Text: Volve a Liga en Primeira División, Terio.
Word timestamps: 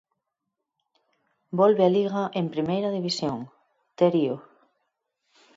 Volve 1.59 1.83
a 1.85 1.93
Liga 1.97 2.23
en 2.39 2.45
Primeira 2.53 2.89
División, 2.97 3.37
Terio. 3.99 4.35